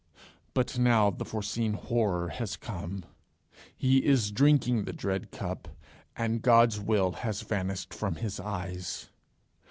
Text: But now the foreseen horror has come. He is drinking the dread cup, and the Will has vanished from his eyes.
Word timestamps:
But 0.55 0.79
now 0.79 1.11
the 1.11 1.23
foreseen 1.23 1.73
horror 1.73 2.29
has 2.29 2.57
come. 2.57 3.05
He 3.77 4.03
is 4.03 4.31
drinking 4.31 4.85
the 4.85 4.93
dread 4.93 5.29
cup, 5.29 5.67
and 6.15 6.41
the 6.41 6.83
Will 6.83 7.11
has 7.11 7.41
vanished 7.43 7.93
from 7.93 8.15
his 8.15 8.39
eyes. 8.39 9.09